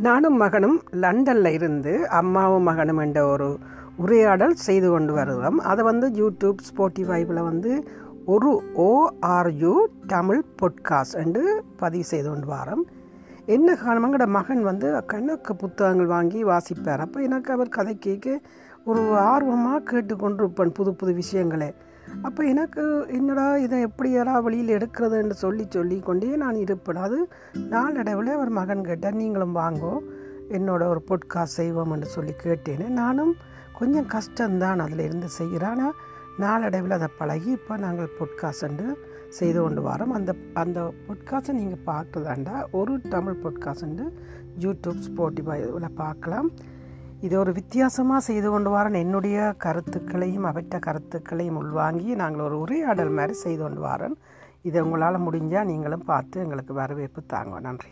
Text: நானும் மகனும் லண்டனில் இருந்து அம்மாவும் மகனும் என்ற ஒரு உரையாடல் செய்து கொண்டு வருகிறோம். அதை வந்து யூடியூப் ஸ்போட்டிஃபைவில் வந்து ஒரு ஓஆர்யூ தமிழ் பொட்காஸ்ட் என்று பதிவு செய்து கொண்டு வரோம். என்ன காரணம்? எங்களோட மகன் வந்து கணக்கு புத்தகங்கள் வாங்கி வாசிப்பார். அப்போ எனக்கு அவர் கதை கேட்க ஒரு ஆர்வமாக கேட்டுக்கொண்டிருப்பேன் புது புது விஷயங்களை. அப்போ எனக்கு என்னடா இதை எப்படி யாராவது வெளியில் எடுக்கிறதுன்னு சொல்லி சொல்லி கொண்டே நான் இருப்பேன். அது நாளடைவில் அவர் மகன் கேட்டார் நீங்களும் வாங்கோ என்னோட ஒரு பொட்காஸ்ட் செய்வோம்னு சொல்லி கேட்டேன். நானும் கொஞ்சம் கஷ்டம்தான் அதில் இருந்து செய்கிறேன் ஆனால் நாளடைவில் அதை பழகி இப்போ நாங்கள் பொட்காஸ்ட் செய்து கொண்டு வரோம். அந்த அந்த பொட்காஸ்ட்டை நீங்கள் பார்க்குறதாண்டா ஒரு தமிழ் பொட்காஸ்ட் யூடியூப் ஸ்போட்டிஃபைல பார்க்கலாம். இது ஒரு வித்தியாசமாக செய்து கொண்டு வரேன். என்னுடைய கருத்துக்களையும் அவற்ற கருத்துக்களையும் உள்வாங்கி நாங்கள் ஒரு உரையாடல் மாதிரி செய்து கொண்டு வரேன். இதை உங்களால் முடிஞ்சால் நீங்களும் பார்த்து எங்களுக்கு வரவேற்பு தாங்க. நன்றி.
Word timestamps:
நானும் 0.00 0.36
மகனும் 0.36 0.82
லண்டனில் 0.90 1.52
இருந்து 1.52 2.08
அம்மாவும் 2.08 2.62
மகனும் 2.62 2.96
என்ற 2.96 3.26
ஒரு 3.26 3.58
உரையாடல் 3.96 4.54
செய்து 4.54 4.90
கொண்டு 4.90 5.12
வருகிறோம். 5.12 5.58
அதை 5.58 5.84
வந்து 5.84 6.08
யூடியூப் 6.08 6.56
ஸ்போட்டிஃபைவில் 6.68 7.42
வந்து 7.42 7.88
ஒரு 8.24 8.62
ஓஆர்யூ 8.76 9.72
தமிழ் 10.06 10.42
பொட்காஸ்ட் 10.62 11.14
என்று 11.14 11.64
பதிவு 11.76 12.04
செய்து 12.04 12.28
கொண்டு 12.28 12.46
வரோம். 12.46 12.84
என்ன 13.46 13.74
காரணம்? 13.74 14.06
எங்களோட 14.08 14.26
மகன் 14.26 14.62
வந்து 14.62 15.04
கணக்கு 15.06 15.56
புத்தகங்கள் 15.56 16.06
வாங்கி 16.06 16.44
வாசிப்பார். 16.44 16.98
அப்போ 16.98 17.20
எனக்கு 17.20 17.52
அவர் 17.52 17.68
கதை 17.68 17.98
கேட்க 17.98 18.40
ஒரு 18.84 19.18
ஆர்வமாக 19.18 19.80
கேட்டுக்கொண்டிருப்பேன் 19.90 20.74
புது 20.74 20.94
புது 20.94 21.14
விஷயங்களை. 21.14 21.74
அப்போ 22.22 22.44
எனக்கு 22.44 22.82
என்னடா 23.18 23.56
இதை 23.56 23.80
எப்படி 23.80 24.10
யாராவது 24.10 24.44
வெளியில் 24.44 24.76
எடுக்கிறதுன்னு 24.78 25.36
சொல்லி 25.44 25.66
சொல்லி 25.70 26.00
கொண்டே 26.00 26.36
நான் 26.36 26.54
இருப்பேன். 26.54 26.96
அது 26.96 27.28
நாளடைவில் 27.74 28.30
அவர் 28.36 28.50
மகன் 28.60 28.84
கேட்டார் 28.84 29.20
நீங்களும் 29.22 29.56
வாங்கோ 29.56 29.94
என்னோட 30.58 30.82
ஒரு 30.92 31.02
பொட்காஸ்ட் 31.10 31.58
செய்வோம்னு 31.60 32.08
சொல்லி 32.16 32.34
கேட்டேன். 32.36 32.86
நானும் 32.92 33.36
கொஞ்சம் 33.78 34.08
கஷ்டம்தான் 34.14 34.82
அதில் 34.84 34.98
இருந்து 34.98 35.28
செய்கிறேன் 35.28 35.70
ஆனால் 35.70 35.94
நாளடைவில் 36.38 36.96
அதை 36.96 37.08
பழகி 37.18 37.50
இப்போ 37.50 37.76
நாங்கள் 37.76 38.14
பொட்காஸ்ட் 38.18 38.82
செய்து 39.28 39.58
கொண்டு 39.62 39.80
வரோம். 39.82 40.12
அந்த 40.18 40.34
அந்த 40.52 40.92
பொட்காஸ்ட்டை 41.08 41.52
நீங்கள் 41.52 41.84
பார்க்குறதாண்டா 41.86 42.56
ஒரு 42.72 43.00
தமிழ் 43.14 43.40
பொட்காஸ்ட் 43.44 44.04
யூடியூப் 44.64 45.02
ஸ்போட்டிஃபைல 45.08 45.88
பார்க்கலாம். 45.94 46.50
இது 47.20 47.38
ஒரு 47.38 47.52
வித்தியாசமாக 47.52 48.20
செய்து 48.20 48.50
கொண்டு 48.50 48.70
வரேன். 48.76 48.98
என்னுடைய 49.04 49.38
கருத்துக்களையும் 49.58 50.46
அவற்ற 50.50 50.78
கருத்துக்களையும் 50.78 51.56
உள்வாங்கி 51.56 52.14
நாங்கள் 52.14 52.46
ஒரு 52.46 52.58
உரையாடல் 52.58 53.16
மாதிரி 53.18 53.32
செய்து 53.32 53.62
கொண்டு 53.62 53.82
வரேன். 53.86 54.16
இதை 54.62 54.82
உங்களால் 54.82 55.24
முடிஞ்சால் 55.26 55.70
நீங்களும் 55.72 56.08
பார்த்து 56.12 56.40
எங்களுக்கு 56.40 56.74
வரவேற்பு 56.74 57.22
தாங்க. 57.26 57.60
நன்றி. 57.60 57.90